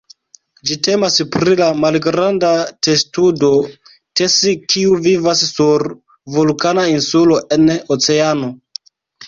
[0.69, 2.49] Ĝi temas pri la malgranda
[2.87, 3.51] testudo
[4.21, 5.87] "Tesi", kiu vivas sur
[6.39, 8.53] vulkana insulo en oceano.